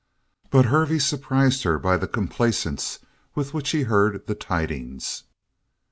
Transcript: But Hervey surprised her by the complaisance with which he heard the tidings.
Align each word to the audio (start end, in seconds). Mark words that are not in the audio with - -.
But 0.49 0.65
Hervey 0.65 0.97
surprised 0.97 1.61
her 1.61 1.77
by 1.77 1.95
the 1.95 2.07
complaisance 2.07 2.97
with 3.35 3.53
which 3.53 3.69
he 3.69 3.83
heard 3.83 4.25
the 4.25 4.33
tidings. 4.33 5.25